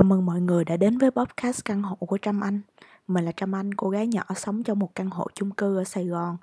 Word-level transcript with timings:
Chào 0.00 0.04
mừng 0.04 0.26
mọi 0.26 0.40
người 0.40 0.64
đã 0.64 0.76
đến 0.76 0.98
với 0.98 1.10
podcast 1.10 1.64
căn 1.64 1.82
hộ 1.82 1.96
của 1.96 2.18
Trâm 2.18 2.40
Anh. 2.40 2.60
Mình 3.08 3.24
là 3.24 3.32
Trâm 3.32 3.54
Anh, 3.54 3.74
cô 3.74 3.90
gái 3.90 4.06
nhỏ 4.06 4.22
sống 4.36 4.62
trong 4.62 4.78
một 4.78 4.94
căn 4.94 5.10
hộ 5.10 5.26
chung 5.34 5.50
cư 5.50 5.76
ở 5.76 5.84
Sài 5.84 6.06
Gòn. 6.06 6.36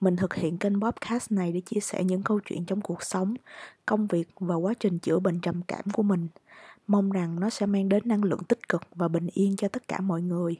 Mình 0.00 0.16
thực 0.16 0.34
hiện 0.34 0.58
kênh 0.58 0.80
podcast 0.80 1.32
này 1.32 1.52
để 1.52 1.60
chia 1.60 1.80
sẻ 1.80 2.04
những 2.04 2.22
câu 2.22 2.40
chuyện 2.44 2.64
trong 2.64 2.80
cuộc 2.80 3.02
sống, 3.02 3.34
công 3.86 4.06
việc 4.06 4.28
và 4.40 4.54
quá 4.54 4.74
trình 4.80 4.98
chữa 4.98 5.18
bệnh 5.18 5.40
trầm 5.40 5.62
cảm 5.68 5.84
của 5.92 6.02
mình. 6.02 6.28
Mong 6.86 7.10
rằng 7.10 7.40
nó 7.40 7.50
sẽ 7.50 7.66
mang 7.66 7.88
đến 7.88 8.02
năng 8.08 8.24
lượng 8.24 8.44
tích 8.44 8.68
cực 8.68 8.82
và 8.94 9.08
bình 9.08 9.26
yên 9.32 9.56
cho 9.56 9.68
tất 9.68 9.88
cả 9.88 10.00
mọi 10.00 10.22
người. 10.22 10.56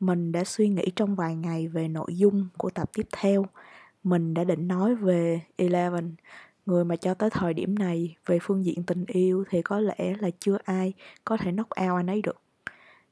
Mình 0.00 0.32
đã 0.32 0.44
suy 0.44 0.68
nghĩ 0.68 0.84
trong 0.96 1.14
vài 1.14 1.36
ngày 1.36 1.68
về 1.68 1.88
nội 1.88 2.16
dung 2.16 2.48
của 2.58 2.70
tập 2.70 2.90
tiếp 2.94 3.06
theo. 3.12 3.46
Mình 4.04 4.34
đã 4.34 4.44
định 4.44 4.68
nói 4.68 4.94
về 4.94 5.40
Eleven, 5.56 6.14
người 6.66 6.84
mà 6.84 6.96
cho 6.96 7.14
tới 7.14 7.30
thời 7.30 7.54
điểm 7.54 7.74
này 7.74 8.16
về 8.26 8.38
phương 8.42 8.64
diện 8.64 8.82
tình 8.82 9.04
yêu 9.06 9.44
thì 9.50 9.62
có 9.62 9.80
lẽ 9.80 10.14
là 10.18 10.30
chưa 10.38 10.58
ai 10.64 10.92
có 11.24 11.36
thể 11.36 11.52
knock 11.52 11.70
out 11.70 12.00
anh 12.00 12.06
ấy 12.06 12.22
được. 12.22 12.40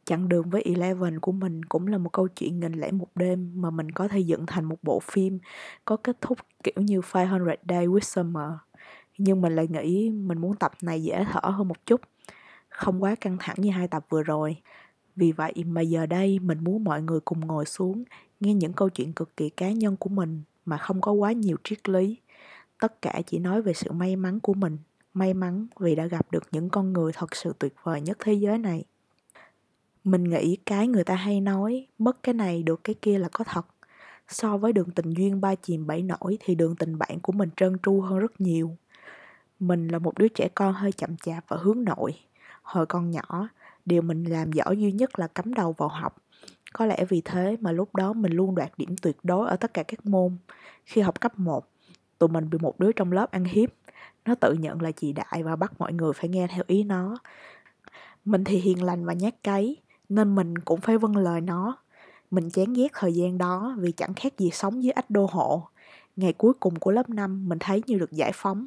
Chặng 0.05 0.29
đường 0.29 0.51
với 0.51 0.63
Eleven 0.63 1.21
của 1.21 1.33
mình 1.33 1.65
cũng 1.65 1.87
là 1.87 1.99
một 1.99 2.13
câu 2.13 2.29
chuyện 2.29 2.61
nghìn 2.61 2.73
lẻ 2.73 2.91
một 2.91 3.09
đêm 3.15 3.53
mà 3.55 3.71
mình 3.71 3.91
có 3.91 4.09
thể 4.09 4.21
dựng 4.21 4.47
thành 4.47 4.65
một 4.65 4.77
bộ 4.83 5.01
phim 5.01 5.39
có 5.85 5.97
kết 5.97 6.21
thúc 6.21 6.39
kiểu 6.63 6.75
như 6.77 7.01
500 7.15 7.57
Day 7.69 7.87
with 7.87 8.01
Summer. 8.01 8.51
Nhưng 9.19 9.41
mình 9.41 9.57
lại 9.57 9.69
nghĩ 9.69 10.11
mình 10.11 10.39
muốn 10.39 10.57
tập 10.57 10.73
này 10.83 11.03
dễ 11.03 11.25
thở 11.33 11.51
hơn 11.51 11.69
một 11.69 11.87
chút, 11.87 12.01
không 12.69 13.03
quá 13.03 13.15
căng 13.15 13.37
thẳng 13.41 13.57
như 13.59 13.71
hai 13.71 13.89
tập 13.89 14.07
vừa 14.09 14.23
rồi. 14.23 14.57
Vì 15.17 15.33
vậy 15.33 15.53
mà 15.67 15.81
giờ 15.81 16.07
đây 16.07 16.39
mình 16.39 16.65
muốn 16.65 16.85
mọi 16.85 17.03
người 17.03 17.21
cùng 17.21 17.41
ngồi 17.41 17.67
xuống 17.67 18.05
nghe 18.41 18.55
những 18.55 18.73
câu 18.73 18.89
chuyện 18.89 19.13
cực 19.13 19.37
kỳ 19.37 19.51
cá 19.51 19.71
nhân 19.71 19.97
của 19.97 20.11
mình 20.11 20.43
mà 20.65 20.77
không 20.77 21.01
có 21.01 21.13
quá 21.13 21.33
nhiều 21.33 21.57
triết 21.65 21.89
lý 21.89 22.17
tất 22.81 23.03
cả 23.03 23.23
chỉ 23.27 23.39
nói 23.39 23.63
về 23.63 23.73
sự 23.73 23.93
may 23.93 24.17
mắn 24.17 24.41
của 24.41 24.55
mình, 24.55 24.79
may 25.15 25.35
mắn 25.35 25.67
vì 25.81 25.95
đã 25.95 26.07
gặp 26.07 26.27
được 26.31 26.45
những 26.53 26.71
con 26.71 26.93
người 26.93 27.13
thật 27.13 27.37
sự 27.37 27.55
tuyệt 27.59 27.75
vời 27.83 28.01
nhất 28.01 28.19
thế 28.21 28.33
giới 28.33 28.59
này. 28.59 28.85
Mình 30.05 30.25
nghĩ 30.25 30.57
cái 30.67 30.89
người 30.89 31.05
ta 31.05 31.15
hay 31.15 31.41
nói, 31.41 31.87
mất 31.99 32.23
cái 32.23 32.35
này 32.35 32.63
được 32.63 32.85
cái 32.85 32.95
kia 33.03 33.19
là 33.19 33.29
có 33.33 33.45
thật. 33.45 33.67
So 34.29 34.57
với 34.57 34.73
đường 34.73 34.91
tình 34.91 35.11
duyên 35.11 35.41
ba 35.41 35.55
chìm 35.55 35.87
bảy 35.87 36.03
nổi 36.03 36.39
thì 36.41 36.55
đường 36.55 36.77
tình 36.77 36.99
bạn 36.99 37.21
của 37.21 37.33
mình 37.33 37.51
trơn 37.57 37.77
tru 37.83 38.01
hơn 38.01 38.19
rất 38.19 38.41
nhiều. 38.41 38.77
Mình 39.61 39.89
là 39.89 39.99
một 39.99 40.19
đứa 40.19 40.29
trẻ 40.29 40.49
con 40.55 40.75
hơi 40.75 40.93
chậm 40.93 41.17
chạp 41.17 41.45
và 41.49 41.57
hướng 41.61 41.85
nội. 41.85 42.15
Hồi 42.63 42.87
còn 42.87 43.11
nhỏ, 43.11 43.49
điều 43.85 44.03
mình 44.03 44.25
làm 44.25 44.53
giỏi 44.53 44.77
duy 44.77 44.93
nhất 44.93 45.19
là 45.19 45.27
cắm 45.27 45.55
đầu 45.55 45.73
vào 45.73 45.89
học. 45.89 46.17
Có 46.73 46.87
lẽ 46.87 47.05
vì 47.09 47.23
thế 47.25 47.57
mà 47.61 47.73
lúc 47.73 47.95
đó 47.95 48.13
mình 48.13 48.33
luôn 48.33 48.55
đoạt 48.55 48.73
điểm 48.77 48.97
tuyệt 49.03 49.17
đối 49.23 49.49
ở 49.49 49.57
tất 49.57 49.75
cả 49.75 49.83
các 49.83 50.07
môn. 50.07 50.37
Khi 50.85 51.01
học 51.01 51.21
cấp 51.21 51.39
1 51.39 51.67
tụi 52.21 52.29
mình 52.29 52.51
bị 52.51 52.59
một 52.63 52.81
đứa 52.81 52.93
trong 52.93 53.13
lớp 53.13 53.31
ăn 53.31 53.45
hiếp. 53.45 53.71
Nó 54.25 54.35
tự 54.35 54.53
nhận 54.53 54.83
là 54.83 54.91
chị 54.91 55.13
đại 55.13 55.43
và 55.43 55.57
bắt 55.57 55.73
mọi 55.79 55.93
người 55.93 56.13
phải 56.13 56.29
nghe 56.29 56.47
theo 56.47 56.65
ý 56.67 56.83
nó. 56.83 57.19
Mình 58.25 58.45
thì 58.45 58.57
hiền 58.57 58.83
lành 58.83 59.05
và 59.05 59.13
nhát 59.13 59.35
cấy 59.45 59.77
nên 60.09 60.35
mình 60.35 60.59
cũng 60.59 60.81
phải 60.81 60.99
vâng 60.99 61.17
lời 61.17 61.41
nó. 61.41 61.77
Mình 62.31 62.51
chán 62.51 62.73
ghét 62.73 62.89
thời 62.95 63.15
gian 63.15 63.39
đó 63.39 63.75
vì 63.79 63.93
chẳng 63.93 64.15
khác 64.15 64.39
gì 64.39 64.51
sống 64.51 64.83
dưới 64.83 64.93
ách 64.93 65.11
đô 65.11 65.27
hộ. 65.31 65.69
Ngày 66.17 66.33
cuối 66.33 66.53
cùng 66.61 66.79
của 66.79 66.91
lớp 66.91 67.09
5 67.11 67.49
mình 67.49 67.59
thấy 67.59 67.83
như 67.87 67.99
được 67.99 68.13
giải 68.13 68.33
phóng. 68.35 68.67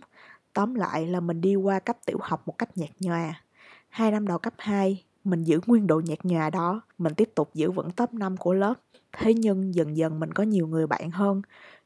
Tóm 0.53 0.75
lại 0.75 1.07
là 1.07 1.19
mình 1.19 1.41
đi 1.41 1.55
qua 1.55 1.79
cấp 1.79 1.97
tiểu 2.05 2.17
học 2.21 2.47
một 2.47 2.57
cách 2.57 2.77
nhạt 2.77 2.89
nhòa. 2.99 3.41
Hai 3.89 4.11
năm 4.11 4.27
đầu 4.27 4.37
cấp 4.37 4.53
2 4.57 5.03
mình 5.23 5.43
giữ 5.43 5.59
nguyên 5.65 5.87
độ 5.87 6.01
nhạt 6.05 6.19
nhòa 6.23 6.49
đó. 6.49 6.81
Mình 6.97 7.13
tiếp 7.13 7.29
tục 7.35 7.49
giữ 7.53 7.71
vững 7.71 7.91
top 7.91 8.13
5 8.13 8.37
của 8.37 8.53
lớp. 8.53 8.73
Thế 9.11 9.33
nhưng 9.33 9.75
dần 9.75 9.97
dần 9.97 10.19
mình 10.19 10.33
có 10.33 10.43
nhiều 10.43 10.67
người 10.67 10.87
bạn 10.87 11.11
hơn 11.11 11.41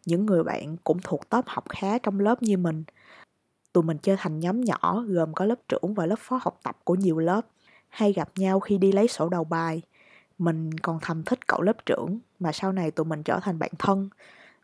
những 0.08 0.26
người 0.26 0.44
bạn 0.44 0.78
cũng 0.84 1.00
thuộc 1.04 1.30
top 1.30 1.46
học 1.48 1.64
khá 1.70 1.98
trong 1.98 2.20
lớp 2.20 2.44
như 2.44 2.58
mình. 2.58 2.84
Tụi 3.74 3.84
mình 3.84 3.98
chơi 3.98 4.16
thành 4.20 4.40
nhóm 4.40 4.62
nhỏ 4.62 5.04
gồm 5.08 5.34
có 5.34 5.46
lớp 5.46 5.56
trưởng 5.68 5.94
và 5.94 6.06
lớp 6.06 6.20
phó 6.20 6.40
học 6.42 6.60
tập 6.64 6.78
của 6.84 6.96
nhiều 6.96 7.20
lớp, 7.20 7.42
hay 7.90 8.14
gặp 8.14 8.30
nhau 8.36 8.60
khi 8.60 8.78
đi 8.78 8.92
lấy 8.92 9.08
sổ 9.08 9.30
đầu 9.30 9.44
bài. 9.44 9.82
Mình 10.38 10.74
còn 10.74 11.00
thầm 11.02 11.24
thích 11.24 11.48
cậu 11.48 11.62
lớp 11.62 11.86
trưởng 11.86 12.20
mà 12.40 12.52
sau 12.52 12.72
này 12.72 12.92
tụi 12.92 13.06
mình 13.06 13.24
trở 13.24 13.40
thành 13.40 13.60
bạn 13.60 13.72
thân. 13.80 14.10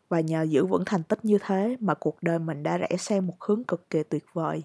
Và 0.09 0.19
nhờ 0.19 0.43
giữ 0.43 0.65
vững 0.65 0.85
thành 0.85 1.03
tích 1.03 1.25
như 1.25 1.37
thế 1.41 1.77
mà 1.79 1.93
cuộc 1.93 2.23
đời 2.23 2.39
mình 2.39 2.63
đã 2.63 2.77
rẽ 2.77 2.89
sang 2.99 3.27
một 3.27 3.41
hướng 3.41 3.63
cực 3.63 3.89
kỳ 3.89 4.03
tuyệt 4.03 4.25
vời. 4.33 4.63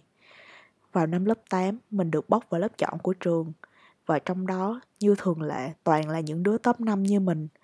Vào 0.92 1.06
năm 1.06 1.24
lớp 1.24 1.38
8, 1.50 1.78
mình 1.90 2.10
được 2.10 2.28
bóc 2.28 2.44
vào 2.50 2.60
lớp 2.60 2.78
chọn 2.78 2.98
của 2.98 3.12
trường. 3.12 3.52
Và 4.06 4.18
trong 4.18 4.46
đó, 4.46 4.80
như 5.00 5.14
thường 5.18 5.42
lệ, 5.42 5.72
toàn 5.84 6.08
là 6.08 6.20
những 6.20 6.42
đứa 6.42 6.58
top 6.58 6.80
5 6.80 7.02
như 7.02 7.20
mình– 7.20 7.48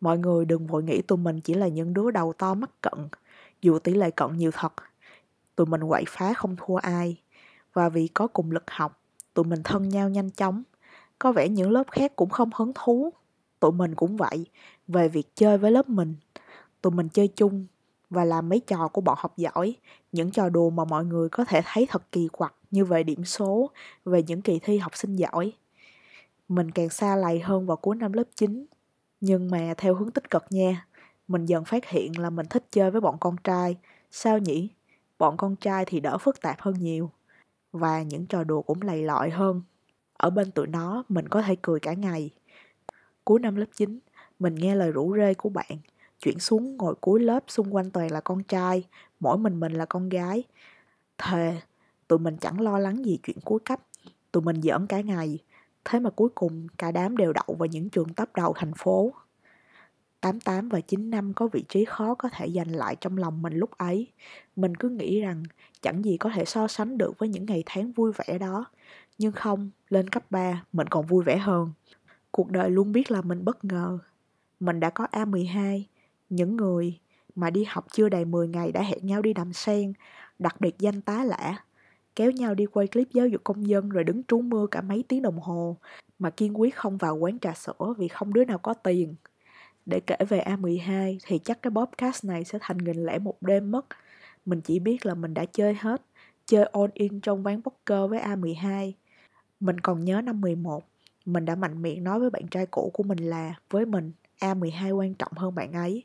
Mọi 0.00 0.18
người 0.18 0.44
đừng 0.44 0.66
vội 0.66 0.82
nghĩ 0.82 1.02
tụi 1.02 1.18
mình 1.18 1.40
chỉ 1.40 1.54
là 1.54 1.68
những 1.68 1.94
đứa 1.94 2.10
đầu 2.10 2.32
to 2.32 2.54
mắt 2.54 2.70
cận, 2.80 3.08
dù 3.62 3.78
tỷ 3.78 3.94
lệ 3.94 4.10
cận 4.10 4.36
nhiều 4.36 4.50
thật. 4.54 4.72
Tụi 5.56 5.66
mình 5.66 5.88
quậy 5.88 6.04
phá 6.08 6.34
không 6.34 6.56
thua 6.58 6.76
ai. 6.76 7.16
Và 7.72 7.88
vì 7.88 8.08
có 8.08 8.26
cùng 8.26 8.50
lực 8.50 8.70
học, 8.70 9.00
tụi 9.34 9.44
mình 9.44 9.62
thân 9.62 9.88
nhau 9.88 10.08
nhanh 10.08 10.30
chóng. 10.30 10.62
Có 11.18 11.32
vẻ 11.32 11.48
những 11.48 11.70
lớp 11.70 11.84
khác 11.90 12.16
cũng 12.16 12.30
không 12.30 12.50
hứng 12.54 12.72
thú. 12.74 13.12
Tụi 13.60 13.72
mình 13.72 13.94
cũng 13.94 14.16
vậy, 14.16 14.46
về 14.88 15.08
việc 15.08 15.34
chơi 15.34 15.58
với 15.58 15.70
lớp 15.70 15.88
mình. 15.88 16.14
Tụi 16.82 16.92
mình 16.92 17.08
chơi 17.08 17.28
chung 17.28 17.66
và 18.10 18.24
làm 18.24 18.48
mấy 18.48 18.60
trò 18.60 18.88
của 18.88 19.00
bọn 19.00 19.18
học 19.20 19.36
giỏi, 19.36 19.76
những 20.12 20.30
trò 20.30 20.48
đùa 20.48 20.70
mà 20.70 20.84
mọi 20.84 21.04
người 21.04 21.28
có 21.28 21.44
thể 21.44 21.60
thấy 21.64 21.86
thật 21.90 22.02
kỳ 22.12 22.28
quặc 22.28 22.54
như 22.70 22.84
về 22.84 23.02
điểm 23.02 23.24
số, 23.24 23.70
về 24.04 24.22
những 24.22 24.42
kỳ 24.42 24.58
thi 24.58 24.78
học 24.78 24.96
sinh 24.96 25.16
giỏi. 25.16 25.52
Mình 26.48 26.70
càng 26.70 26.88
xa 26.88 27.16
lầy 27.16 27.40
hơn 27.40 27.66
vào 27.66 27.76
cuối 27.76 27.96
năm 27.96 28.12
lớp 28.12 28.24
9 28.36 28.66
nhưng 29.20 29.50
mà 29.50 29.74
theo 29.76 29.94
hướng 29.94 30.10
tích 30.10 30.30
cực 30.30 30.44
nha, 30.50 30.86
mình 31.28 31.46
dần 31.46 31.64
phát 31.64 31.88
hiện 31.88 32.18
là 32.18 32.30
mình 32.30 32.46
thích 32.46 32.64
chơi 32.70 32.90
với 32.90 33.00
bọn 33.00 33.16
con 33.20 33.36
trai. 33.44 33.76
Sao 34.10 34.38
nhỉ? 34.38 34.68
Bọn 35.18 35.36
con 35.36 35.56
trai 35.56 35.84
thì 35.84 36.00
đỡ 36.00 36.18
phức 36.18 36.40
tạp 36.40 36.60
hơn 36.60 36.74
nhiều. 36.78 37.10
Và 37.72 38.02
những 38.02 38.26
trò 38.26 38.44
đùa 38.44 38.62
cũng 38.62 38.82
lầy 38.82 39.02
lọi 39.02 39.30
hơn. 39.30 39.62
Ở 40.16 40.30
bên 40.30 40.50
tụi 40.50 40.66
nó, 40.66 41.04
mình 41.08 41.28
có 41.28 41.42
thể 41.42 41.56
cười 41.62 41.80
cả 41.80 41.92
ngày. 41.92 42.30
Cuối 43.24 43.40
năm 43.40 43.56
lớp 43.56 43.66
9, 43.76 43.98
mình 44.38 44.54
nghe 44.54 44.74
lời 44.74 44.92
rủ 44.92 45.14
rê 45.16 45.34
của 45.34 45.48
bạn. 45.48 45.78
Chuyển 46.18 46.38
xuống 46.38 46.76
ngồi 46.76 46.94
cuối 46.94 47.20
lớp 47.20 47.44
xung 47.48 47.74
quanh 47.74 47.90
toàn 47.90 48.10
là 48.10 48.20
con 48.20 48.42
trai, 48.42 48.84
mỗi 49.20 49.38
mình 49.38 49.60
mình 49.60 49.72
là 49.72 49.84
con 49.84 50.08
gái. 50.08 50.42
Thề, 51.18 51.60
tụi 52.08 52.18
mình 52.18 52.36
chẳng 52.40 52.60
lo 52.60 52.78
lắng 52.78 53.04
gì 53.04 53.18
chuyện 53.22 53.36
cuối 53.44 53.60
cấp. 53.64 53.80
Tụi 54.32 54.42
mình 54.42 54.62
giỡn 54.62 54.86
cả 54.86 55.00
ngày, 55.00 55.38
Thế 55.84 56.00
mà 56.00 56.10
cuối 56.10 56.28
cùng 56.34 56.66
cả 56.78 56.90
đám 56.90 57.16
đều 57.16 57.32
đậu 57.32 57.56
vào 57.58 57.66
những 57.66 57.88
trường 57.88 58.14
top 58.14 58.28
đầu 58.34 58.52
thành 58.56 58.72
phố. 58.76 59.12
88 60.20 60.68
và 60.68 60.80
95 60.80 61.34
có 61.34 61.48
vị 61.48 61.64
trí 61.68 61.84
khó 61.84 62.14
có 62.14 62.28
thể 62.32 62.50
giành 62.50 62.76
lại 62.76 62.96
trong 63.00 63.18
lòng 63.18 63.42
mình 63.42 63.52
lúc 63.54 63.70
ấy. 63.70 64.06
Mình 64.56 64.74
cứ 64.74 64.88
nghĩ 64.88 65.20
rằng 65.20 65.42
chẳng 65.82 66.04
gì 66.04 66.16
có 66.16 66.30
thể 66.34 66.44
so 66.44 66.68
sánh 66.68 66.98
được 66.98 67.18
với 67.18 67.28
những 67.28 67.46
ngày 67.46 67.62
tháng 67.66 67.92
vui 67.92 68.12
vẻ 68.12 68.38
đó. 68.38 68.64
Nhưng 69.18 69.32
không, 69.32 69.70
lên 69.88 70.08
cấp 70.08 70.30
3 70.30 70.64
mình 70.72 70.86
còn 70.86 71.06
vui 71.06 71.24
vẻ 71.24 71.36
hơn. 71.36 71.72
Cuộc 72.30 72.50
đời 72.50 72.70
luôn 72.70 72.92
biết 72.92 73.10
là 73.10 73.22
mình 73.22 73.44
bất 73.44 73.64
ngờ. 73.64 73.98
Mình 74.60 74.80
đã 74.80 74.90
có 74.90 75.06
A12, 75.12 75.82
những 76.30 76.56
người 76.56 76.98
mà 77.34 77.50
đi 77.50 77.64
học 77.64 77.86
chưa 77.92 78.08
đầy 78.08 78.24
10 78.24 78.48
ngày 78.48 78.72
đã 78.72 78.82
hẹn 78.82 79.06
nhau 79.06 79.22
đi 79.22 79.32
đầm 79.32 79.52
sen, 79.52 79.92
đặc 80.38 80.60
biệt 80.60 80.78
danh 80.78 81.00
tá 81.00 81.24
lạ 81.24 81.64
kéo 82.20 82.30
nhau 82.30 82.54
đi 82.54 82.66
quay 82.66 82.86
clip 82.86 83.08
giáo 83.12 83.28
dục 83.28 83.40
công 83.44 83.68
dân 83.68 83.88
rồi 83.88 84.04
đứng 84.04 84.22
trú 84.28 84.40
mưa 84.40 84.66
cả 84.70 84.80
mấy 84.80 85.04
tiếng 85.08 85.22
đồng 85.22 85.38
hồ 85.38 85.76
mà 86.18 86.30
kiên 86.30 86.60
quyết 86.60 86.74
không 86.74 86.96
vào 86.96 87.16
quán 87.16 87.38
trà 87.38 87.54
sữa 87.54 87.94
vì 87.98 88.08
không 88.08 88.34
đứa 88.34 88.44
nào 88.44 88.58
có 88.58 88.74
tiền. 88.74 89.14
Để 89.86 90.00
kể 90.00 90.16
về 90.28 90.44
A12 90.46 91.18
thì 91.26 91.38
chắc 91.38 91.62
cái 91.62 91.70
podcast 91.70 92.24
này 92.24 92.44
sẽ 92.44 92.58
thành 92.60 92.78
nghìn 92.78 93.06
lẻ 93.06 93.18
một 93.18 93.34
đêm 93.40 93.70
mất. 93.70 93.86
Mình 94.46 94.60
chỉ 94.60 94.78
biết 94.78 95.06
là 95.06 95.14
mình 95.14 95.34
đã 95.34 95.44
chơi 95.44 95.74
hết, 95.74 96.02
chơi 96.46 96.64
all 96.64 96.90
in 96.94 97.20
trong 97.20 97.42
ván 97.42 97.62
poker 97.62 98.10
với 98.10 98.20
A12. 98.20 98.92
Mình 99.60 99.80
còn 99.80 100.04
nhớ 100.04 100.20
năm 100.20 100.40
11, 100.40 100.84
mình 101.26 101.44
đã 101.44 101.54
mạnh 101.54 101.82
miệng 101.82 102.04
nói 102.04 102.20
với 102.20 102.30
bạn 102.30 102.48
trai 102.48 102.66
cũ 102.66 102.90
của 102.94 103.02
mình 103.02 103.18
là 103.18 103.54
với 103.70 103.86
mình 103.86 104.12
A12 104.40 104.92
quan 104.92 105.14
trọng 105.14 105.32
hơn 105.36 105.54
bạn 105.54 105.72
ấy. 105.72 106.04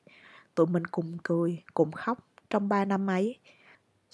Tụi 0.55 0.67
mình 0.67 0.85
cùng 0.85 1.17
cười, 1.23 1.63
cùng 1.73 1.91
khóc 1.91 2.27
trong 2.49 2.69
3 2.69 2.85
năm 2.85 3.09
ấy 3.09 3.37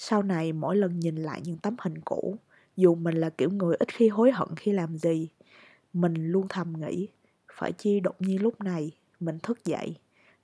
sau 0.04 0.24
này 0.24 0.54
mỗi 0.54 0.76
lần 0.76 1.00
nhìn 1.00 1.16
lại 1.16 1.42
những 1.44 1.58
tấm 1.58 1.76
hình 1.80 2.02
cũ, 2.06 2.36
dù 2.78 2.96
mình 2.96 3.16
là 3.16 3.30
kiểu 3.30 3.50
người 3.50 3.76
ít 3.76 3.88
khi 3.94 4.08
hối 4.10 4.32
hận 4.32 4.48
khi 4.56 4.72
làm 4.72 4.98
gì, 4.98 5.30
mình 5.94 6.32
luôn 6.32 6.46
thầm 6.50 6.74
nghĩ, 6.80 7.08
phải 7.54 7.72
chi 7.72 8.00
đột 8.00 8.16
nhiên 8.22 8.42
lúc 8.42 8.62
này 8.62 8.92
mình 9.20 9.40
thức 9.40 9.66
dậy, 9.66 9.96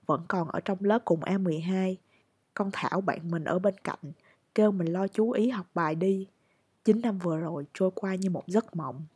vẫn 0.06 0.22
còn 0.28 0.48
ở 0.48 0.60
trong 0.60 0.78
lớp 0.80 0.98
cùng 1.04 1.20
A12. 1.20 1.94
Con 2.54 2.70
Thảo 2.72 3.00
bạn 3.00 3.30
mình 3.30 3.44
ở 3.44 3.58
bên 3.58 3.74
cạnh, 3.84 4.12
kêu 4.54 4.72
mình 4.72 4.92
lo 4.92 5.08
chú 5.08 5.30
ý 5.30 5.48
học 5.48 5.66
bài 5.74 5.94
đi. 5.94 6.26
9 6.84 7.00
năm 7.00 7.18
vừa 7.18 7.36
rồi 7.36 7.64
trôi 7.74 7.90
qua 7.94 8.14
như 8.14 8.30
một 8.30 8.46
giấc 8.46 8.76
mộng. 8.76 9.06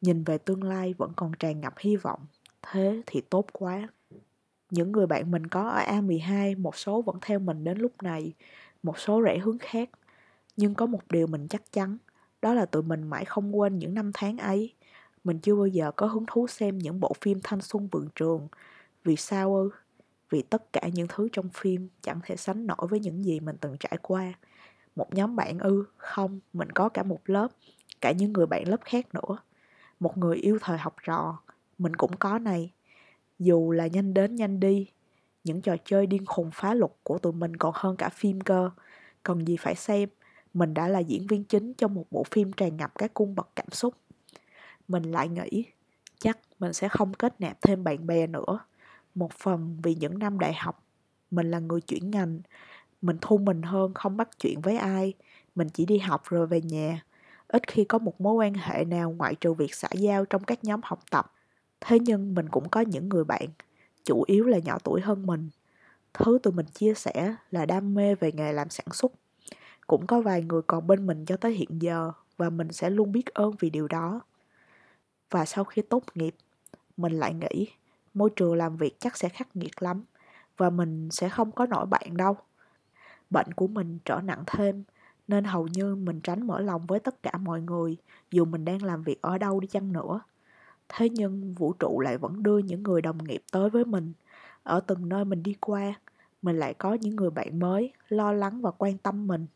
Nhìn 0.00 0.24
về 0.24 0.38
tương 0.38 0.64
lai 0.64 0.94
vẫn 0.98 1.12
còn 1.16 1.32
tràn 1.38 1.60
ngập 1.60 1.74
hy 1.78 1.96
vọng. 1.96 2.20
Thế 2.62 3.02
thì 3.06 3.20
tốt 3.20 3.46
quá. 3.52 3.88
Những 4.70 4.92
người 4.92 5.06
bạn 5.06 5.30
mình 5.30 5.46
có 5.46 5.68
ở 5.68 5.82
A12, 5.84 6.62
một 6.62 6.76
số 6.76 7.02
vẫn 7.02 7.16
theo 7.22 7.38
mình 7.38 7.64
đến 7.64 7.78
lúc 7.78 7.92
này, 8.02 8.32
một 8.86 8.98
số 8.98 9.20
rẽ 9.20 9.38
hướng 9.38 9.58
khác. 9.58 9.90
Nhưng 10.56 10.74
có 10.74 10.86
một 10.86 11.00
điều 11.10 11.26
mình 11.26 11.48
chắc 11.48 11.72
chắn, 11.72 11.98
đó 12.42 12.54
là 12.54 12.66
tụi 12.66 12.82
mình 12.82 13.02
mãi 13.02 13.24
không 13.24 13.58
quên 13.58 13.78
những 13.78 13.94
năm 13.94 14.10
tháng 14.14 14.38
ấy. 14.38 14.74
Mình 15.24 15.38
chưa 15.38 15.54
bao 15.54 15.66
giờ 15.66 15.92
có 15.96 16.06
hứng 16.06 16.24
thú 16.26 16.46
xem 16.46 16.78
những 16.78 17.00
bộ 17.00 17.12
phim 17.20 17.40
thanh 17.42 17.60
xuân 17.60 17.88
vườn 17.92 18.08
trường. 18.14 18.48
Vì 19.04 19.16
sao 19.16 19.54
ư? 19.54 19.70
Vì 20.30 20.42
tất 20.42 20.72
cả 20.72 20.88
những 20.94 21.06
thứ 21.08 21.28
trong 21.32 21.48
phim 21.48 21.88
chẳng 22.02 22.20
thể 22.24 22.36
sánh 22.36 22.66
nổi 22.66 22.86
với 22.90 23.00
những 23.00 23.24
gì 23.24 23.40
mình 23.40 23.56
từng 23.60 23.76
trải 23.80 23.98
qua. 24.02 24.32
Một 24.96 25.14
nhóm 25.14 25.36
bạn 25.36 25.58
ư? 25.58 25.84
Không, 25.96 26.40
mình 26.52 26.70
có 26.72 26.88
cả 26.88 27.02
một 27.02 27.20
lớp, 27.26 27.48
cả 28.00 28.12
những 28.12 28.32
người 28.32 28.46
bạn 28.46 28.68
lớp 28.68 28.80
khác 28.84 29.14
nữa. 29.14 29.38
một 30.00 30.18
người 30.18 30.36
yêu 30.36 30.58
thời 30.60 30.78
học 30.78 30.96
trò, 31.02 31.38
mình 31.78 31.96
cũng 31.96 32.16
có 32.18 32.38
này. 32.38 32.72
Dù 33.38 33.72
là 33.72 33.86
nhanh 33.86 34.14
đến 34.14 34.34
nhanh 34.34 34.60
đi, 34.60 34.90
những 35.46 35.60
trò 35.60 35.76
chơi 35.84 36.06
điên 36.06 36.26
khùng 36.26 36.50
phá 36.54 36.74
luật 36.74 36.92
của 37.02 37.18
tụi 37.18 37.32
mình 37.32 37.56
còn 37.56 37.72
hơn 37.74 37.96
cả 37.96 38.08
phim 38.08 38.40
cơ. 38.40 38.70
Cần 39.22 39.48
gì 39.48 39.56
phải 39.56 39.74
xem, 39.74 40.08
mình 40.54 40.74
đã 40.74 40.88
là 40.88 40.98
diễn 40.98 41.26
viên 41.26 41.44
chính 41.44 41.74
trong 41.74 41.94
một 41.94 42.04
bộ 42.10 42.24
phim 42.30 42.52
tràn 42.52 42.76
ngập 42.76 42.92
các 42.98 43.14
cung 43.14 43.34
bậc 43.34 43.48
cảm 43.56 43.70
xúc. 43.70 43.94
Mình 44.88 45.02
lại 45.02 45.28
nghĩ, 45.28 45.64
chắc 46.18 46.38
mình 46.58 46.72
sẽ 46.72 46.88
không 46.88 47.14
kết 47.14 47.40
nạp 47.40 47.62
thêm 47.62 47.84
bạn 47.84 48.06
bè 48.06 48.26
nữa. 48.26 48.58
Một 49.14 49.32
phần 49.32 49.76
vì 49.82 49.94
những 49.94 50.18
năm 50.18 50.38
đại 50.38 50.54
học, 50.54 50.84
mình 51.30 51.50
là 51.50 51.58
người 51.58 51.80
chuyển 51.80 52.10
ngành, 52.10 52.40
mình 53.02 53.18
thu 53.20 53.38
mình 53.38 53.62
hơn 53.62 53.94
không 53.94 54.16
bắt 54.16 54.28
chuyện 54.38 54.60
với 54.60 54.76
ai, 54.76 55.14
mình 55.54 55.68
chỉ 55.68 55.86
đi 55.86 55.98
học 55.98 56.22
rồi 56.28 56.46
về 56.46 56.60
nhà. 56.60 57.04
Ít 57.48 57.62
khi 57.66 57.84
có 57.84 57.98
một 57.98 58.20
mối 58.20 58.34
quan 58.34 58.54
hệ 58.54 58.84
nào 58.84 59.10
ngoại 59.10 59.34
trừ 59.34 59.52
việc 59.52 59.74
xã 59.74 59.88
giao 59.92 60.24
trong 60.24 60.44
các 60.44 60.64
nhóm 60.64 60.80
học 60.84 61.00
tập. 61.10 61.32
Thế 61.80 61.98
nhưng 61.98 62.34
mình 62.34 62.48
cũng 62.48 62.68
có 62.68 62.80
những 62.80 63.08
người 63.08 63.24
bạn, 63.24 63.46
chủ 64.06 64.24
yếu 64.26 64.44
là 64.44 64.58
nhỏ 64.58 64.78
tuổi 64.84 65.00
hơn 65.00 65.26
mình. 65.26 65.50
Thứ 66.14 66.38
tụi 66.42 66.52
mình 66.52 66.66
chia 66.66 66.94
sẻ 66.94 67.34
là 67.50 67.66
đam 67.66 67.94
mê 67.94 68.14
về 68.14 68.32
nghề 68.32 68.52
làm 68.52 68.70
sản 68.70 68.86
xuất. 68.92 69.12
Cũng 69.86 70.06
có 70.06 70.20
vài 70.20 70.42
người 70.42 70.62
còn 70.62 70.86
bên 70.86 71.06
mình 71.06 71.24
cho 71.24 71.36
tới 71.36 71.52
hiện 71.52 71.82
giờ 71.82 72.12
và 72.36 72.50
mình 72.50 72.72
sẽ 72.72 72.90
luôn 72.90 73.12
biết 73.12 73.26
ơn 73.26 73.54
vì 73.60 73.70
điều 73.70 73.88
đó. 73.88 74.20
Và 75.30 75.44
sau 75.44 75.64
khi 75.64 75.82
tốt 75.82 76.02
nghiệp, 76.14 76.34
mình 76.96 77.12
lại 77.12 77.34
nghĩ 77.34 77.66
môi 78.14 78.30
trường 78.36 78.54
làm 78.54 78.76
việc 78.76 79.00
chắc 79.00 79.16
sẽ 79.16 79.28
khắc 79.28 79.56
nghiệt 79.56 79.82
lắm 79.82 80.04
và 80.56 80.70
mình 80.70 81.08
sẽ 81.10 81.28
không 81.28 81.52
có 81.52 81.66
nổi 81.66 81.86
bạn 81.86 82.16
đâu. 82.16 82.36
Bệnh 83.30 83.52
của 83.52 83.66
mình 83.66 83.98
trở 84.04 84.20
nặng 84.20 84.44
thêm 84.46 84.84
nên 85.28 85.44
hầu 85.44 85.68
như 85.68 85.94
mình 85.94 86.20
tránh 86.20 86.46
mở 86.46 86.60
lòng 86.60 86.86
với 86.86 87.00
tất 87.00 87.22
cả 87.22 87.32
mọi 87.36 87.60
người 87.60 87.96
dù 88.30 88.44
mình 88.44 88.64
đang 88.64 88.82
làm 88.82 89.02
việc 89.02 89.22
ở 89.22 89.38
đâu 89.38 89.60
đi 89.60 89.68
chăng 89.68 89.92
nữa. 89.92 90.20
Thế 90.88 91.08
nhưng 91.08 91.54
vũ 91.54 91.72
trụ 91.72 92.00
lại 92.00 92.18
vẫn 92.18 92.42
đưa 92.42 92.58
những 92.58 92.82
người 92.82 93.02
đồng 93.02 93.24
nghiệp 93.24 93.42
tới 93.52 93.70
với 93.70 93.84
mình. 93.84 94.12
Ở 94.62 94.80
từng 94.80 95.08
nơi 95.08 95.24
mình 95.24 95.42
đi 95.42 95.54
qua, 95.60 95.94
mình 96.42 96.58
lại 96.58 96.74
có 96.74 96.94
những 96.94 97.16
người 97.16 97.30
bạn 97.30 97.58
mới 97.58 97.92
lo 98.08 98.32
lắng 98.32 98.60
và 98.60 98.70
quan 98.70 98.98
tâm 98.98 99.26
mình. 99.26 99.46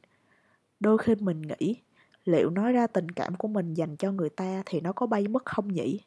Đôi 0.80 0.98
khi 0.98 1.14
mình 1.14 1.42
nghĩ 1.42 1.76
liệu 2.24 2.50
nói 2.50 2.72
ra 2.72 2.86
tình 2.86 3.08
cảm 3.08 3.34
của 3.34 3.48
mình 3.48 3.74
dành 3.74 3.96
cho 3.96 4.12
người 4.12 4.28
ta 4.30 4.62
thì 4.66 4.80
nó 4.80 4.92
có 4.92 5.06
bay 5.06 5.28
mất 5.28 5.44
không 5.44 5.68
nhỉ? 5.68 6.00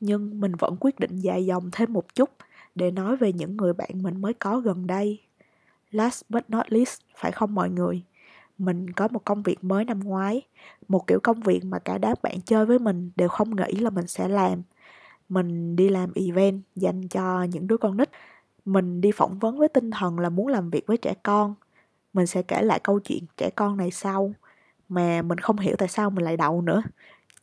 Nhưng 0.00 0.40
mình 0.40 0.52
vẫn 0.58 0.76
quyết 0.80 0.98
định 1.00 1.16
dài 1.16 1.46
dòng 1.46 1.68
thêm 1.72 1.92
một 1.92 2.14
chút 2.14 2.30
để 2.74 2.90
nói 2.90 3.16
về 3.16 3.32
những 3.32 3.56
người 3.56 3.72
bạn 3.72 4.02
mình 4.02 4.20
mới 4.20 4.34
có 4.34 4.60
gần 4.60 4.86
đây. 4.86 5.20
Last 5.90 6.22
but 6.28 6.44
not 6.48 6.72
least, 6.72 7.00
phải 7.16 7.32
không 7.32 7.54
mọi 7.54 7.70
người? 7.70 8.02
Mình 8.60 8.90
có 8.90 9.08
một 9.08 9.24
công 9.24 9.42
việc 9.42 9.64
mới 9.64 9.84
năm 9.84 10.00
ngoái, 10.00 10.42
một 10.88 11.06
kiểu 11.06 11.20
công 11.22 11.40
việc 11.40 11.64
mà 11.64 11.78
cả 11.78 11.98
đám 11.98 12.14
bạn 12.22 12.42
chơi 12.46 12.66
với 12.66 12.78
mình 12.78 13.10
đều 13.16 13.28
không 13.28 13.56
nghĩ 13.56 13.74
là 13.74 13.90
mình 13.90 14.06
sẽ 14.06 14.28
làm. 14.28 14.62
Mình 15.28 15.76
đi 15.76 15.88
làm 15.88 16.12
event 16.14 16.62
dành 16.76 17.08
cho 17.08 17.42
những 17.44 17.66
đứa 17.66 17.76
con 17.76 17.96
nít. 17.96 18.10
Mình 18.64 19.00
đi 19.00 19.12
phỏng 19.12 19.38
vấn 19.38 19.58
với 19.58 19.68
tinh 19.68 19.90
thần 19.90 20.18
là 20.18 20.30
muốn 20.30 20.48
làm 20.48 20.70
việc 20.70 20.86
với 20.86 20.96
trẻ 20.96 21.14
con. 21.22 21.54
Mình 22.12 22.26
sẽ 22.26 22.42
kể 22.42 22.62
lại 22.62 22.80
câu 22.84 23.00
chuyện 23.00 23.24
trẻ 23.36 23.50
con 23.56 23.76
này 23.76 23.90
sau 23.90 24.34
mà 24.88 25.22
mình 25.22 25.38
không 25.38 25.58
hiểu 25.58 25.76
tại 25.78 25.88
sao 25.88 26.10
mình 26.10 26.24
lại 26.24 26.36
đậu 26.36 26.62
nữa 26.62 26.82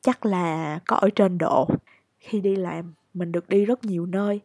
chắc 0.01 0.25
là 0.25 0.79
có 0.87 0.95
ở 0.95 1.09
trên 1.15 1.37
độ 1.37 1.67
khi 2.19 2.41
đi 2.41 2.55
làm 2.55 2.93
mình 3.13 3.31
được 3.31 3.49
đi 3.49 3.65
rất 3.65 3.85
nhiều 3.85 4.05
nơi 4.05 4.41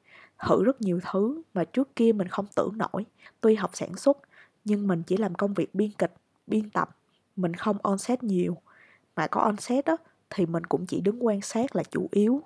thử 0.49 0.65
rất 0.65 0.81
nhiều 0.83 1.01
thứ 1.13 1.43
mà 1.55 1.65
trước 1.65 1.97
kia 1.97 2.13
mình 2.13 2.29
không 2.29 2.47
tưởng 2.57 2.79
nổi 2.79 3.07
tuy 3.41 3.55
học 3.55 3.71
sản 3.75 3.97
xuất 3.97 4.19
nhưng 4.65 4.89
mình 4.89 5.03
chỉ 5.07 5.17
làm 5.17 5.35
công 5.35 5.55
việc 5.55 5.75
biên 5.75 5.91
kịch 5.99 6.13
biên 6.47 6.71
tập 6.71 6.97
mình 7.37 7.55
không 7.55 7.77
on 7.83 7.99
set 7.99 8.23
nhiều. 8.23 8.57
Mà 9.17 9.27
có 9.27 9.41
on 9.41 9.57
set 9.57 9.85
đó 9.85 9.97
thì 10.31 10.47
mình 10.47 10.65
cũng 10.65 10.87
chỉ 10.87 11.01
đứng 11.01 11.27
quan 11.27 11.41
sát 11.41 11.77
là 11.77 11.83
chủ 11.91 12.09
yếu. 12.13 12.43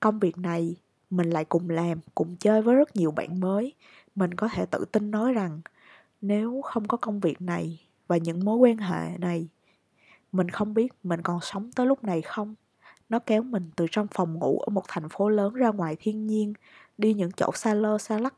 Công 0.00 0.18
việc 0.18 0.38
này 0.38 0.76
mình 1.10 1.30
lại 1.30 1.44
cùng 1.44 1.70
làm 1.70 2.00
cùng 2.14 2.36
chơi 2.36 2.62
với 2.62 2.74
rất 2.74 2.96
nhiều 2.96 3.10
bạn 3.10 3.40
mới. 3.40 3.74
Mình 4.14 4.34
có 4.34 4.48
thể 4.52 4.66
tự 4.66 4.84
tin 4.92 5.10
nói 5.10 5.32
rằng 5.32 5.60
nếu 6.20 6.60
không 6.62 6.88
có 6.88 6.96
công 6.96 7.20
việc 7.20 7.42
này 7.42 7.80
và 8.06 8.16
những 8.16 8.44
mối 8.44 8.56
quan 8.56 8.76
hệ 8.76 9.18
này 9.18 9.48
mình 10.32 10.48
không 10.48 10.74
biết 10.74 10.92
mình 11.02 11.22
còn 11.22 11.38
sống 11.42 11.70
tới 11.72 11.86
lúc 11.86 12.04
này 12.04 12.22
không. 12.22 12.54
Nó 13.08 13.18
kéo 13.18 13.42
mình 13.42 13.70
từ 13.76 13.86
trong 13.90 14.06
phòng 14.14 14.34
ngủ 14.34 14.58
ở 14.58 14.70
một 14.70 14.82
thành 14.88 15.08
phố 15.08 15.28
lớn 15.28 15.54
ra 15.54 15.68
ngoài 15.68 15.96
thiên 16.00 16.26
nhiên, 16.26 16.52
đi 16.98 17.14
những 17.14 17.32
chỗ 17.36 17.50
xa 17.54 17.74
lơ 17.74 17.98
xa 17.98 18.18
lắc, 18.18 18.34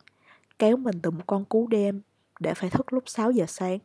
kéo 0.58 0.76
mình 0.76 1.00
từ 1.02 1.10
một 1.10 1.24
con 1.26 1.44
cú 1.44 1.66
đêm 1.66 2.00
để 2.40 2.54
phải 2.54 2.70
thức 2.70 2.92
lúc 2.92 3.04
6 3.06 3.30
giờ 3.30 3.44
sáng, 3.48 3.78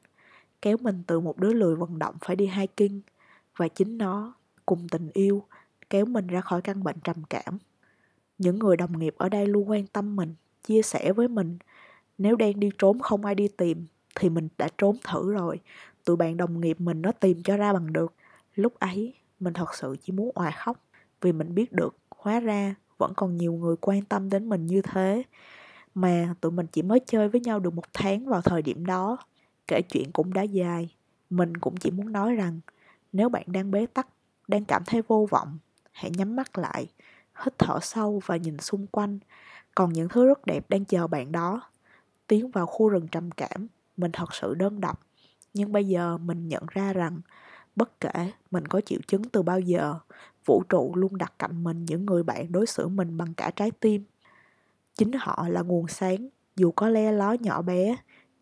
kéo 0.65 0.77
mình 0.81 1.03
từ 1.07 1.19
một 1.19 1.37
đứa 1.37 1.53
lười 1.53 1.75
vận 1.75 1.99
động 1.99 2.15
phải 2.21 2.35
đi 2.35 2.47
hiking, 2.47 2.99
và 3.57 3.67
chính 3.67 3.97
nó, 3.97 4.33
cùng 4.65 4.87
tình 4.89 5.09
yêu, 5.13 5.43
kéo 5.89 6.05
mình 6.05 6.27
ra 6.27 6.41
khỏi 6.41 6.61
căn 6.61 6.83
bệnh 6.83 6.99
trầm 7.03 7.15
cảm. 7.29 7.57
Những 8.37 8.59
người 8.59 8.77
đồng 8.77 8.99
nghiệp 8.99 9.15
ở 9.17 9.29
đây 9.29 9.47
luôn 9.47 9.69
quan 9.69 9.87
tâm 9.87 10.15
mình, 10.15 10.35
chia 10.63 10.81
sẻ 10.81 11.13
với 11.13 11.27
mình. 11.27 11.57
Nếu 12.17 12.35
đang 12.35 12.59
đi 12.59 12.69
trốn 12.77 12.99
không 12.99 13.25
ai 13.25 13.35
đi 13.35 13.47
tìm, 13.47 13.85
thì 14.15 14.29
mình 14.29 14.47
đã 14.57 14.69
trốn 14.77 14.97
thử 15.03 15.31
rồi, 15.31 15.59
tụi 16.05 16.15
bạn 16.15 16.37
đồng 16.37 16.61
nghiệp 16.61 16.81
mình 16.81 17.01
nó 17.01 17.11
tìm 17.11 17.43
cho 17.43 17.57
ra 17.57 17.73
bằng 17.73 17.93
được. 17.93 18.13
Lúc 18.55 18.79
ấy 18.79 19.13
mình 19.39 19.53
thật 19.53 19.75
sự 19.75 19.95
chỉ 20.01 20.13
muốn 20.13 20.31
òa 20.33 20.51
khóc 20.51 20.83
vì 21.21 21.31
mình 21.31 21.55
biết 21.55 21.73
được 21.73 21.95
hóa 22.09 22.39
ra 22.39 22.75
vẫn 22.97 23.13
còn 23.15 23.37
nhiều 23.37 23.53
người 23.53 23.75
quan 23.81 24.01
tâm 24.01 24.29
đến 24.29 24.49
mình 24.49 24.65
như 24.65 24.81
thế. 24.81 25.23
Mà 25.95 26.35
tụi 26.41 26.51
mình 26.51 26.67
chỉ 26.71 26.81
mới 26.81 26.99
chơi 27.05 27.29
với 27.29 27.41
nhau 27.41 27.59
được 27.59 27.73
một 27.73 27.85
tháng 27.93 28.25
vào 28.25 28.41
thời 28.41 28.61
điểm 28.61 28.85
đó 28.85 29.17
kể 29.67 29.81
chuyện 29.81 30.11
cũng 30.11 30.33
đã 30.33 30.41
dài. 30.41 30.95
Mình 31.29 31.57
cũng 31.57 31.77
chỉ 31.77 31.91
muốn 31.91 32.11
nói 32.11 32.35
rằng, 32.35 32.59
nếu 33.13 33.29
bạn 33.29 33.43
đang 33.47 33.71
bế 33.71 33.85
tắc, 33.85 34.07
đang 34.47 34.65
cảm 34.65 34.83
thấy 34.85 35.01
vô 35.07 35.27
vọng, 35.29 35.57
hãy 35.91 36.11
nhắm 36.11 36.35
mắt 36.35 36.57
lại, 36.57 36.87
hít 37.43 37.53
thở 37.57 37.79
sâu 37.81 38.21
và 38.25 38.37
nhìn 38.37 38.57
xung 38.57 38.87
quanh. 38.87 39.19
Còn 39.75 39.93
những 39.93 40.09
thứ 40.09 40.25
rất 40.25 40.45
đẹp 40.45 40.69
đang 40.69 40.85
chờ 40.85 41.07
bạn 41.07 41.31
đó. 41.31 41.61
Tiến 42.27 42.51
vào 42.51 42.65
khu 42.65 42.89
rừng 42.89 43.07
trầm 43.07 43.31
cảm, 43.31 43.67
mình 43.97 44.11
thật 44.11 44.33
sự 44.33 44.53
đơn 44.53 44.81
độc. 44.81 45.01
Nhưng 45.53 45.71
bây 45.71 45.87
giờ 45.87 46.17
mình 46.17 46.47
nhận 46.47 46.63
ra 46.69 46.93
rằng, 46.93 47.21
bất 47.75 47.99
kể 47.99 48.31
mình 48.51 48.67
có 48.67 48.81
triệu 48.81 48.99
chứng 49.07 49.23
từ 49.23 49.41
bao 49.41 49.59
giờ, 49.59 49.95
vũ 50.45 50.63
trụ 50.69 50.91
luôn 50.95 51.17
đặt 51.17 51.33
cạnh 51.39 51.63
mình 51.63 51.85
những 51.85 52.05
người 52.05 52.23
bạn 52.23 52.51
đối 52.51 52.65
xử 52.65 52.87
mình 52.87 53.17
bằng 53.17 53.33
cả 53.33 53.51
trái 53.55 53.71
tim. 53.71 54.03
Chính 54.95 55.11
họ 55.11 55.47
là 55.49 55.61
nguồn 55.61 55.87
sáng, 55.87 56.27
dù 56.55 56.71
có 56.71 56.89
le 56.89 57.11
ló 57.11 57.33
nhỏ 57.33 57.61
bé 57.61 57.95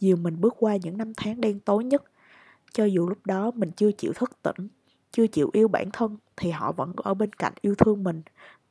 dìu 0.04 0.16
mình 0.16 0.42
bước 0.42 0.56
qua 0.60 0.76
những 0.76 0.98
năm 0.98 1.14
tháng 1.18 1.42
đen 1.42 1.60
tối 1.60 1.84
nhất. 1.84 2.04
Cho 2.74 2.86
dù 2.86 3.10
lúc 3.10 3.26
đó 3.26 3.52
mình 3.52 3.72
chưa 3.72 3.92
chịu 3.92 4.14
thức 4.14 4.32
tỉnh, 4.42 4.68
chưa 5.12 5.28
chịu 5.28 5.50
yêu 5.54 5.68
bản 5.68 5.90
thân, 5.94 6.18
thì 6.38 6.52
họ 6.52 6.72
vẫn 6.72 6.94
ở 6.96 7.14
bên 7.14 7.34
cạnh 7.34 7.54
yêu 7.62 7.76
thương 7.76 8.04
mình, 8.04 8.22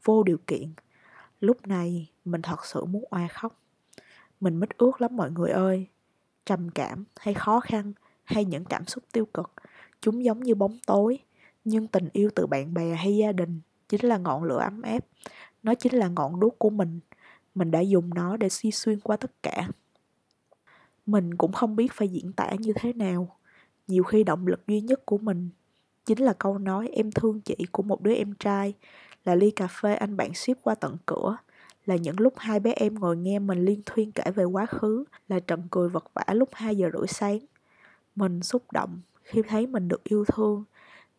vô 0.04 0.22
điều 0.22 0.38
kiện. 0.46 0.72
Lúc 1.40 1.66
này, 1.66 2.10
mình 2.24 2.42
thật 2.42 2.66
sự 2.66 2.84
muốn 2.84 3.04
oa 3.10 3.28
khóc. 3.28 3.60
Mình 4.40 4.60
mít 4.60 4.68
ướt 4.78 5.00
lắm 5.00 5.16
mọi 5.16 5.30
người 5.30 5.50
ơi. 5.50 5.86
Trầm 6.46 6.70
cảm 6.70 7.04
hay 7.16 7.34
khó 7.34 7.60
khăn 7.60 7.92
hay 8.24 8.44
những 8.44 8.64
cảm 8.64 8.86
xúc 8.86 9.04
tiêu 9.12 9.26
cực, 9.26 9.52
chúng 10.00 10.24
giống 10.24 10.40
như 10.40 10.54
bóng 10.54 10.78
tối. 10.86 11.18
Nhưng 11.64 11.86
tình 11.86 12.08
yêu 12.12 12.30
từ 12.34 12.46
bạn 12.46 12.74
bè 12.74 12.94
hay 12.94 13.16
gia 13.16 13.32
đình 13.32 13.60
chính 13.88 14.06
là 14.06 14.18
ngọn 14.18 14.44
lửa 14.44 14.58
ấm 14.58 14.82
áp. 14.82 15.06
Nó 15.62 15.74
chính 15.74 15.94
là 15.94 16.08
ngọn 16.08 16.40
đuốc 16.40 16.58
của 16.58 16.70
mình. 16.70 17.00
Mình 17.54 17.70
đã 17.70 17.80
dùng 17.80 18.14
nó 18.14 18.36
để 18.36 18.48
suy 18.48 18.70
xuyên 18.70 19.00
qua 19.00 19.16
tất 19.16 19.42
cả 19.42 19.68
mình 21.12 21.34
cũng 21.34 21.52
không 21.52 21.76
biết 21.76 21.92
phải 21.92 22.08
diễn 22.08 22.32
tả 22.32 22.50
như 22.58 22.72
thế 22.76 22.92
nào. 22.92 23.36
Nhiều 23.88 24.02
khi 24.02 24.24
động 24.24 24.46
lực 24.46 24.66
duy 24.66 24.80
nhất 24.80 25.06
của 25.06 25.18
mình 25.18 25.50
chính 26.04 26.18
là 26.18 26.32
câu 26.32 26.58
nói 26.58 26.88
em 26.88 27.12
thương 27.12 27.40
chị 27.40 27.56
của 27.72 27.82
một 27.82 28.02
đứa 28.02 28.14
em 28.14 28.34
trai. 28.34 28.74
Là 29.24 29.34
ly 29.34 29.50
cà 29.50 29.66
phê 29.66 29.94
anh 29.94 30.16
bạn 30.16 30.34
ship 30.34 30.62
qua 30.62 30.74
tận 30.74 30.96
cửa. 31.06 31.36
Là 31.86 31.96
những 31.96 32.20
lúc 32.20 32.34
hai 32.36 32.60
bé 32.60 32.72
em 32.72 32.94
ngồi 32.94 33.16
nghe 33.16 33.38
mình 33.38 33.64
liên 33.64 33.82
thuyên 33.86 34.12
kể 34.12 34.30
về 34.34 34.44
quá 34.44 34.66
khứ. 34.66 35.04
Là 35.28 35.40
trận 35.40 35.62
cười 35.70 35.88
vật 35.88 36.04
vã 36.14 36.24
lúc 36.34 36.48
2 36.52 36.76
giờ 36.76 36.90
rưỡi 36.92 37.06
sáng. 37.06 37.38
Mình 38.16 38.42
xúc 38.42 38.72
động 38.72 39.00
khi 39.22 39.42
thấy 39.48 39.66
mình 39.66 39.88
được 39.88 40.04
yêu 40.04 40.24
thương. 40.24 40.64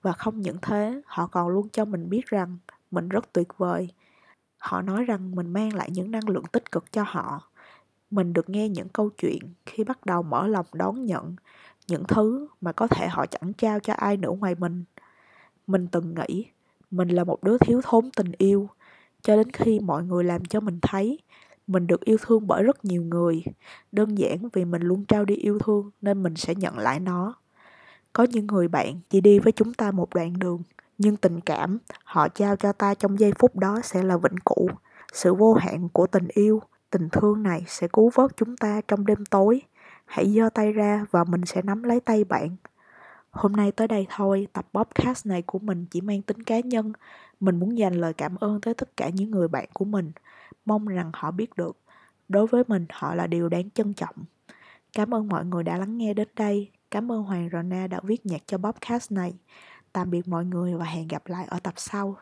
Và 0.01 0.11
không 0.11 0.41
những 0.41 0.57
thế, 0.61 1.01
họ 1.05 1.27
còn 1.27 1.47
luôn 1.47 1.69
cho 1.69 1.85
mình 1.85 2.09
biết 2.09 2.25
rằng 2.25 2.57
mình 2.91 3.09
rất 3.09 3.33
tuyệt 3.33 3.47
vời. 3.57 3.89
Họ 4.57 4.81
nói 4.81 5.03
rằng 5.03 5.35
mình 5.35 5.53
mang 5.53 5.75
lại 5.75 5.89
những 5.91 6.11
năng 6.11 6.29
lượng 6.29 6.45
tích 6.51 6.71
cực 6.71 6.91
cho 6.91 7.03
họ 7.07 7.52
mình 8.15 8.33
được 8.33 8.49
nghe 8.49 8.69
những 8.69 8.89
câu 8.89 9.09
chuyện 9.09 9.39
khi 9.65 9.83
bắt 9.83 10.05
đầu 10.05 10.23
mở 10.23 10.47
lòng 10.47 10.65
đón 10.73 11.05
nhận 11.05 11.35
những 11.87 12.03
thứ 12.07 12.47
mà 12.61 12.71
có 12.71 12.87
thể 12.87 13.07
họ 13.07 13.25
chẳng 13.25 13.53
trao 13.53 13.79
cho 13.79 13.93
ai 13.93 14.17
nữa 14.17 14.31
ngoài 14.31 14.55
mình. 14.55 14.83
Mình 15.67 15.87
từng 15.87 16.15
nghĩ 16.15 16.45
mình 16.91 17.07
là 17.07 17.23
một 17.23 17.43
đứa 17.43 17.57
thiếu 17.57 17.81
thốn 17.83 18.09
tình 18.11 18.31
yêu, 18.37 18.69
cho 19.21 19.35
đến 19.35 19.51
khi 19.51 19.79
mọi 19.79 20.03
người 20.03 20.23
làm 20.23 20.45
cho 20.45 20.59
mình 20.59 20.79
thấy 20.81 21.19
mình 21.67 21.87
được 21.87 22.05
yêu 22.05 22.17
thương 22.21 22.47
bởi 22.47 22.63
rất 22.63 22.85
nhiều 22.85 23.03
người. 23.03 23.43
Đơn 23.91 24.17
giản 24.17 24.49
vì 24.53 24.65
mình 24.65 24.81
luôn 24.81 25.05
trao 25.05 25.25
đi 25.25 25.35
yêu 25.35 25.59
thương 25.59 25.91
nên 26.01 26.23
mình 26.23 26.35
sẽ 26.35 26.55
nhận 26.55 26.77
lại 26.77 26.99
nó. 26.99 27.35
Có 28.13 28.23
những 28.23 28.47
người 28.47 28.67
bạn 28.67 28.99
chỉ 29.09 29.21
đi 29.21 29.39
với 29.39 29.51
chúng 29.51 29.73
ta 29.73 29.91
một 29.91 30.13
đoạn 30.13 30.33
đường, 30.39 30.63
nhưng 30.97 31.15
tình 31.15 31.39
cảm 31.39 31.77
họ 32.03 32.29
trao 32.29 32.55
cho 32.55 32.71
ta 32.71 32.93
trong 32.93 33.19
giây 33.19 33.33
phút 33.39 33.55
đó 33.55 33.79
sẽ 33.83 34.03
là 34.03 34.17
vĩnh 34.17 34.37
cửu, 34.45 34.69
sự 35.13 35.33
vô 35.33 35.53
hạn 35.53 35.89
của 35.89 36.07
tình 36.07 36.27
yêu 36.27 36.61
tình 36.93 37.09
thương 37.09 37.43
này 37.43 37.63
sẽ 37.67 37.87
cứu 37.87 38.11
vớt 38.13 38.37
chúng 38.37 38.57
ta 38.57 38.81
trong 38.87 39.05
đêm 39.05 39.25
tối 39.25 39.61
hãy 40.05 40.33
giơ 40.35 40.49
tay 40.53 40.71
ra 40.71 41.05
và 41.11 41.23
mình 41.23 41.45
sẽ 41.45 41.61
nắm 41.61 41.83
lấy 41.83 41.99
tay 41.99 42.23
bạn 42.23 42.55
Hôm 43.33 43.51
nay 43.51 43.71
tới 43.71 43.87
đây 43.87 44.07
thôi, 44.09 44.47
tập 44.53 44.67
podcast 44.73 45.25
này 45.25 45.41
của 45.41 45.59
mình 45.59 45.85
chỉ 45.91 46.01
mang 46.01 46.21
tính 46.21 46.43
cá 46.43 46.59
nhân. 46.59 46.93
Mình 47.39 47.59
muốn 47.59 47.77
dành 47.77 47.93
lời 47.93 48.13
cảm 48.13 48.35
ơn 48.35 48.61
tới 48.61 48.73
tất 48.73 48.97
cả 48.97 49.09
những 49.09 49.31
người 49.31 49.47
bạn 49.47 49.65
của 49.73 49.85
mình. 49.85 50.11
Mong 50.65 50.87
rằng 50.87 51.11
họ 51.13 51.31
biết 51.31 51.55
được, 51.55 51.77
đối 52.29 52.47
với 52.47 52.63
mình 52.67 52.85
họ 52.89 53.15
là 53.15 53.27
điều 53.27 53.49
đáng 53.49 53.69
trân 53.69 53.93
trọng. 53.93 54.15
Cảm 54.93 55.13
ơn 55.13 55.27
mọi 55.27 55.45
người 55.45 55.63
đã 55.63 55.77
lắng 55.77 55.97
nghe 55.97 56.13
đến 56.13 56.27
đây. 56.35 56.71
Cảm 56.91 57.11
ơn 57.11 57.23
Hoàng 57.23 57.49
Rona 57.51 57.87
đã 57.87 57.99
viết 58.03 58.25
nhạc 58.25 58.41
cho 58.45 58.57
podcast 58.57 59.11
này. 59.11 59.33
Tạm 59.93 60.11
biệt 60.11 60.27
mọi 60.27 60.45
người 60.45 60.75
và 60.75 60.85
hẹn 60.85 61.07
gặp 61.07 61.27
lại 61.27 61.45
ở 61.49 61.59
tập 61.59 61.73
sau. 61.77 62.15